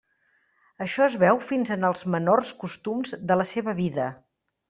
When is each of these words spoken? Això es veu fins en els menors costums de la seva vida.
Això 0.85 1.03
es 1.09 1.17
veu 1.23 1.41
fins 1.49 1.69
en 1.75 1.85
els 1.91 2.01
menors 2.15 2.51
costums 2.65 3.13
de 3.33 3.39
la 3.43 3.47
seva 3.53 3.77
vida. 3.85 4.09